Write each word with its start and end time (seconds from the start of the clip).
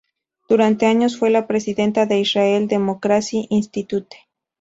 Durante 0.49 0.87
años 0.87 1.15
fue 1.15 1.29
la 1.29 1.45
Presidenta 1.45 2.07
de 2.07 2.19
Israel 2.21 2.67
Democracy 2.67 3.45
Institute. 3.51 4.17